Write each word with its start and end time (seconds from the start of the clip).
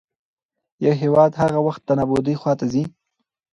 يـو 0.83 0.91
هـيواد 1.01 1.31
هـغه 1.41 1.57
وخـت 1.65 1.81
د 1.85 1.89
نـابـودۍ 1.97 2.35
خـواتـه 2.41 2.65
ځـي 2.71 2.83